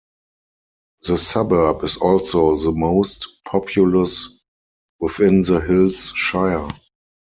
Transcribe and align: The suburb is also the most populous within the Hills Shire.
The 1.03 1.15
suburb 1.15 1.83
is 1.83 1.97
also 1.97 2.55
the 2.55 2.71
most 2.71 3.27
populous 3.45 4.29
within 4.99 5.43
the 5.43 5.59
Hills 5.59 6.09
Shire. 6.15 6.67